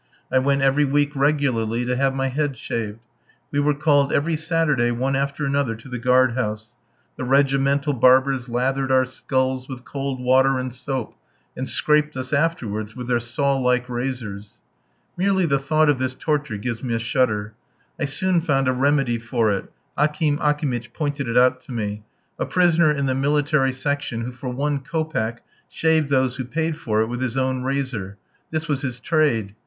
[0.31, 2.97] I went every week regularly to have my head shaved.
[3.51, 6.71] We were called every Saturday one after another to the guard house.
[7.17, 11.13] The regimental barbers lathered our skulls with cold water and soap,
[11.55, 14.53] and scraped us afterwards with their saw like razors.
[15.17, 17.53] Merely the thought of this torture gives me a shudder.
[17.99, 22.01] I soon found a remedy for it Akim Akimitch pointed it out to me
[22.39, 27.01] a prisoner in the military section who for one kopeck shaved those who paid for
[27.01, 28.17] it with his own razor.
[28.49, 29.53] This was his trade.